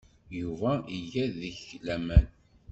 [0.39, 2.25] Yuba iga deg-k laman.